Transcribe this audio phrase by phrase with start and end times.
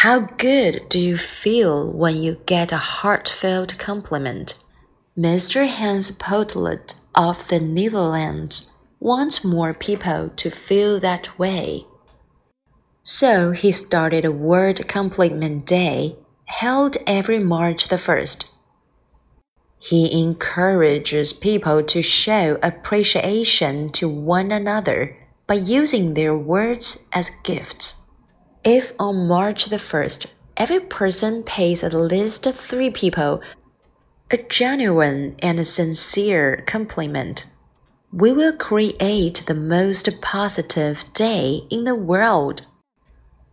[0.00, 4.58] How good do you feel when you get a heartfelt compliment?
[5.14, 5.68] Mr.
[5.68, 11.84] Hans Pottelet of the Netherlands wants more people to feel that way.
[13.02, 18.46] So he started a Word Compliment Day held every March the 1st.
[19.78, 27.99] He encourages people to show appreciation to one another by using their words as gifts.
[28.64, 33.40] If on March the 1st, every person pays at least three people
[34.30, 37.46] a genuine and sincere compliment,
[38.12, 42.66] we will create the most positive day in the world.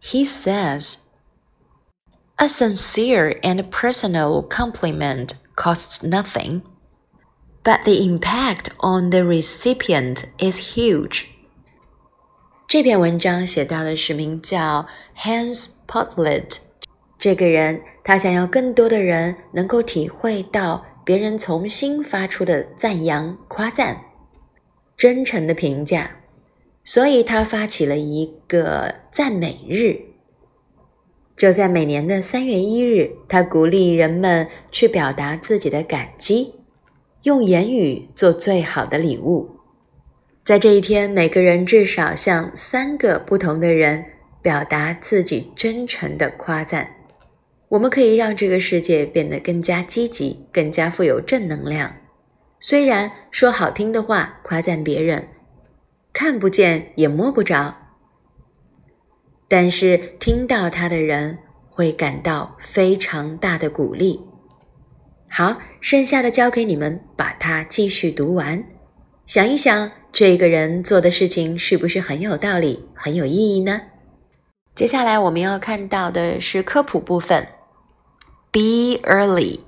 [0.00, 0.98] He says,
[2.38, 6.62] A sincere and personal compliment costs nothing,
[7.64, 11.30] but the impact on the recipient is huge.
[12.70, 14.86] 这篇文章写到的是名叫
[15.18, 16.58] Hans Potlet
[17.18, 24.00] 这个人，他想要更多的人能够体会到别人从心发出的赞扬、夸赞、
[24.96, 26.18] 真诚的评价，
[26.84, 30.02] 所以他发起了一个赞美日。
[31.36, 36.54] 就在每年的三月一日，他鼓励人们去表达自己的感激，
[37.24, 39.56] 用言语做最好的礼物。
[40.50, 44.04] 在这一天，每个人至少向三个不同的人
[44.42, 46.90] 表达自己真诚的夸赞。
[47.68, 51.94] 我们可以让这个世界变得更加积极，更加富有正能量。
[52.58, 55.28] 虽然说好听的话，夸赞别人，
[56.12, 57.76] 看不见也摸不着，
[59.46, 64.18] 但是听到它的人会感到非常大的鼓励。
[65.28, 68.64] 好，剩下的交给你们，把它继续读完。
[69.26, 73.80] 想一想，这个人做的事情是不是很有道理、很有意义呢？
[74.74, 77.46] 接下来我们要看到的是科普部分。
[78.50, 79.60] Be early，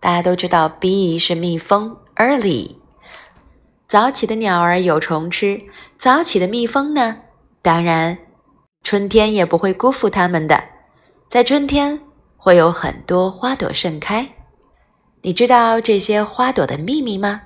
[0.00, 2.76] 大家都知道，be 是蜜蜂，early，
[3.86, 5.60] 早起的鸟儿有虫吃，
[5.98, 7.18] 早起的蜜蜂呢？
[7.60, 8.16] 当然，
[8.82, 10.64] 春天也不会辜负它们的，
[11.28, 12.00] 在春天
[12.38, 14.26] 会有很多花朵盛开。
[15.20, 17.42] 你知道这些花朵的秘密吗？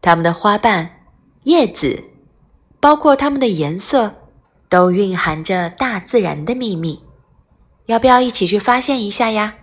[0.00, 0.88] 它们的花瓣、
[1.44, 2.10] 叶子，
[2.78, 4.14] 包括它们的颜色，
[4.68, 7.02] 都蕴含着大自然的秘密。
[7.86, 9.54] 要不要一起去发现一下呀？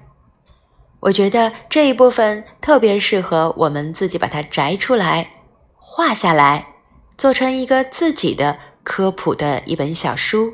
[1.02, 5.30] 我觉得这一部分特别适合我们自己把它摘出来、
[5.78, 6.68] 画下来，
[7.18, 10.52] 做成一个自己的科普的一本小书，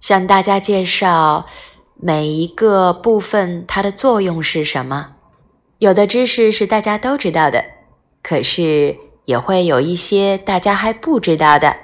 [0.00, 1.44] 向大家介绍
[1.94, 5.16] 每一个部分它的作用是什么。
[5.78, 7.62] 有的知识是大家都知道的。
[8.22, 11.76] 可是也会有一些大家还不知道的，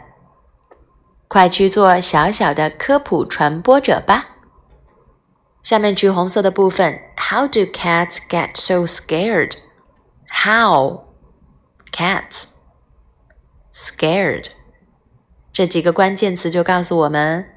[1.28, 4.30] 快去做小小的科普传播者吧。
[5.62, 9.56] 下面橘红色的部分，How do cats get so scared?
[10.28, 11.04] How
[11.92, 12.46] cats
[13.72, 14.46] scared
[15.52, 17.48] 这几个关键词就告诉我们，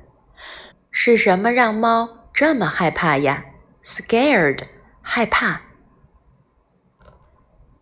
[0.91, 3.45] 是什么让猫这么害怕呀
[3.83, 4.59] ？Scared
[5.01, 5.61] 害怕。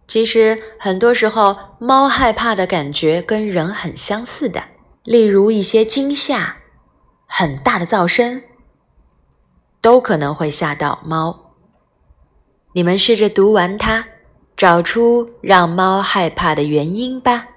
[0.07, 4.63] 其实很多时候，猫害怕的感觉跟人很相似的。
[5.03, 6.57] 例如一些惊吓、
[7.25, 8.43] 很大的噪声，
[9.81, 11.53] 都可能会吓到猫。
[12.73, 14.05] 你们试着读完它，
[14.55, 17.47] 找出让猫害怕的原因吧。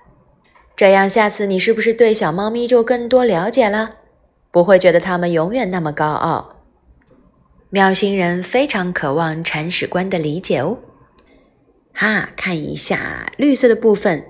[0.74, 3.96] 这样，下次你是不是对小猫咪就更多了解了？
[4.50, 6.56] 不会觉得它们永远那么高傲。
[7.70, 10.78] 喵星人非常渴望铲屎官的理解哦。
[11.98, 14.26] 哈，看一下绿色的部分，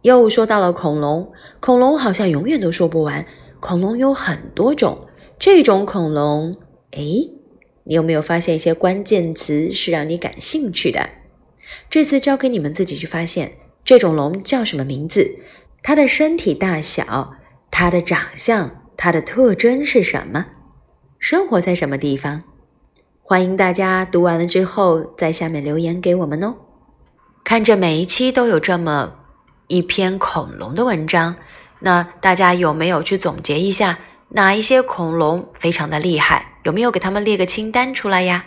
[0.00, 1.32] 又说到了恐龙。
[1.60, 3.26] 恐龙好像永远都说不完，
[3.60, 5.06] 恐龙有很多种。
[5.38, 6.56] 这种恐龙，
[6.92, 7.02] 哎，
[7.84, 11.10] 你有没有发现一些关键词是让你感兴趣的？
[11.90, 13.52] 这次交给你们自己去发现，
[13.84, 15.36] 这种龙叫什么名字？
[15.82, 17.34] 它的身体大小，
[17.70, 20.46] 它的长相，它的特征是什么？
[21.18, 22.44] 生活在什么地方？
[23.20, 26.54] 欢迎大家读完了之后在下面留言给我们哦。
[27.50, 29.12] 看着每一期都有这么
[29.66, 31.34] 一篇恐龙的文章，
[31.80, 33.98] 那大家有没有去总结一下
[34.28, 36.60] 哪一些恐龙非常的厉害？
[36.62, 38.44] 有没有给他们列个清单出来呀？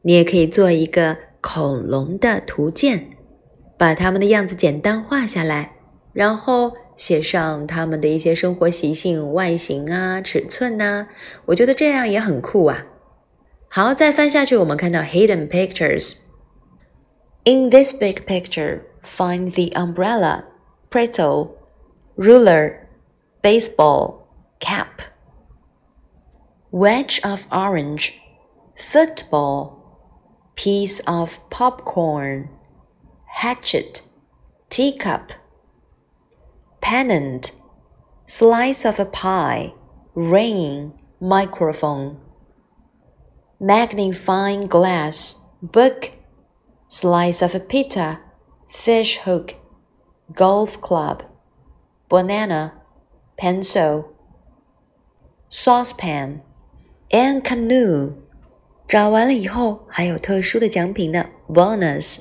[0.00, 3.10] 你也可以做一个恐龙的图鉴，
[3.76, 5.72] 把它们的样子简单画下来，
[6.14, 11.08] 然后写上它们的一些生活习性、外形啊、尺寸呐。
[11.44, 12.86] 我觉得这样也很酷啊。
[13.68, 16.14] 好，再翻下去，我们看到 hidden pictures。
[17.44, 20.44] In this big picture, find the umbrella,
[20.90, 21.58] pretzel,
[22.16, 22.88] ruler,
[23.42, 24.28] baseball,
[24.60, 25.02] cap.
[26.70, 28.20] wedge of orange,
[28.78, 32.48] football, piece of popcorn,
[33.26, 34.02] hatchet,
[34.70, 35.32] teacup,
[36.80, 37.56] pennant,
[38.26, 39.74] slice of a pie,
[40.14, 42.20] ring, microphone,
[43.58, 46.12] magnifying glass, book,
[46.91, 48.19] slice of a pita,
[48.69, 49.55] fish hook,
[50.33, 51.23] golf club,
[52.09, 52.73] banana,
[53.37, 54.05] pencil,
[55.49, 56.41] saucepan,
[57.09, 58.13] and canoe。
[58.87, 62.19] 找完了以后，还有特殊的奖品呢，bonus，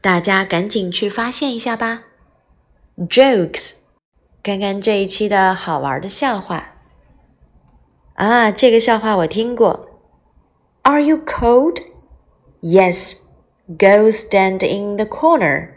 [0.00, 2.04] 大家赶紧去发现一下吧。
[2.96, 3.76] Jokes，
[4.42, 6.76] 看看这一期的好玩的笑话。
[8.14, 9.88] 啊，这个笑话我听过。
[10.82, 11.78] Are you cold?
[12.60, 13.16] Yes.
[13.67, 15.71] Go stand in the corner.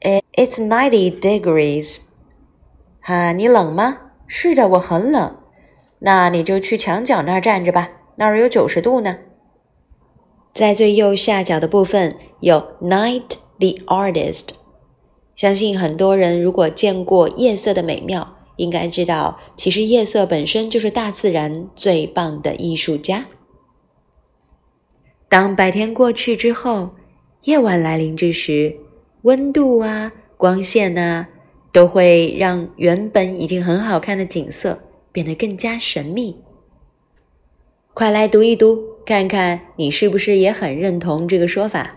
[0.00, 2.00] It's ninety degrees.
[3.00, 4.12] 哈，你冷吗？
[4.26, 5.38] 是的，我很冷。
[6.00, 9.20] 那你就去墙角那儿站着吧，那儿有九十度呢。
[10.52, 14.48] 在最右下角的部分有 Night the Artist。
[15.34, 23.26] 相信很多人如果见过夜色的美妙，应该知道，其实夜色本身就是大自然最棒的艺术家。
[25.28, 26.90] 当白天过去之后，
[27.44, 28.76] 夜晚来临之时，
[29.22, 31.26] 温度啊、光线啊，
[31.72, 34.78] 都会让原本已经很好看的景色
[35.10, 36.36] 变得更加神秘。
[37.94, 41.96] 快来读一读，看看你是不是也很认同这个说法。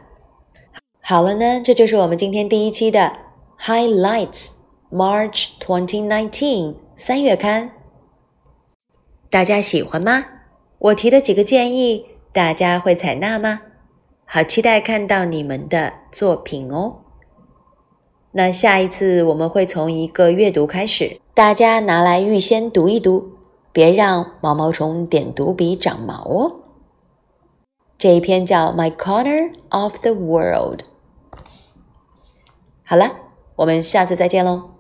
[1.02, 3.12] 好了呢，这就是我们今天第一期的
[3.60, 4.52] Highlights
[4.90, 7.72] March 2019三月刊。
[9.30, 10.26] 大家喜欢吗？
[10.80, 13.62] 我提的几个建议，大家会采纳吗？
[14.26, 16.98] 好期待看到你们的作品哦。
[18.32, 23.34] 那下一次我们会从一个阅读开始，大家拿来预先读一读。
[23.72, 26.56] 别让毛毛虫点读笔长毛哦。
[27.98, 30.82] 这一篇叫《My Corner of the World》。
[32.84, 33.16] 好了，
[33.56, 34.73] 我们下次再见喽。